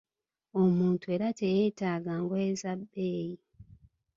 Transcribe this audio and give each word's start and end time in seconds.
Omuntu 0.61 1.05
era 1.15 1.27
teyetaaga 1.39 2.13
ngoye 2.21 2.51
za 2.61 2.73
bbeeyi. 2.79 3.35